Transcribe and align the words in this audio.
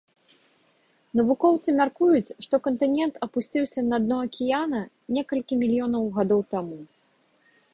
Навукоўцы 1.19 1.69
мяркуюць, 1.79 2.35
што 2.47 2.55
кантынент 2.67 3.19
апусціўся 3.27 3.79
на 3.91 3.97
дно 4.07 4.17
акіяна 4.29 4.81
некалькі 5.19 5.53
мільёнаў 5.61 6.03
гадоў 6.17 6.41
таму. 6.57 6.79